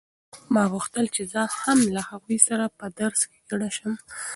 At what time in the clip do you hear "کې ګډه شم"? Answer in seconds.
3.29-3.93